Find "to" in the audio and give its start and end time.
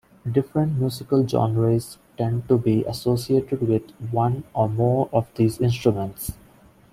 2.49-2.57